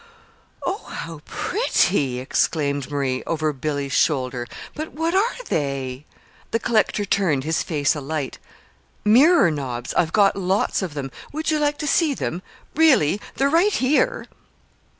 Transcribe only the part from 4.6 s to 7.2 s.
"But what are they?" The collector